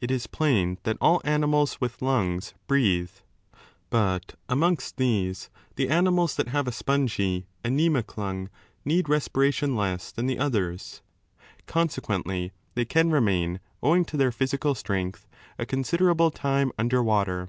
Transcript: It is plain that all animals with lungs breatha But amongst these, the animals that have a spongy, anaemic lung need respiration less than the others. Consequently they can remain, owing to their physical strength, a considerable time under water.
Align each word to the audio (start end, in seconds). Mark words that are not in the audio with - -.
It 0.00 0.10
is 0.10 0.26
plain 0.26 0.78
that 0.82 0.96
all 1.00 1.20
animals 1.24 1.80
with 1.80 2.02
lungs 2.02 2.52
breatha 2.66 3.22
But 3.90 4.34
amongst 4.48 4.96
these, 4.96 5.50
the 5.76 5.88
animals 5.88 6.34
that 6.34 6.48
have 6.48 6.66
a 6.66 6.72
spongy, 6.72 7.46
anaemic 7.64 8.16
lung 8.18 8.50
need 8.84 9.08
respiration 9.08 9.76
less 9.76 10.10
than 10.10 10.26
the 10.26 10.36
others. 10.40 11.00
Consequently 11.66 12.50
they 12.74 12.84
can 12.84 13.12
remain, 13.12 13.60
owing 13.84 14.04
to 14.06 14.16
their 14.16 14.32
physical 14.32 14.74
strength, 14.74 15.28
a 15.60 15.64
considerable 15.64 16.32
time 16.32 16.72
under 16.76 17.00
water. 17.00 17.48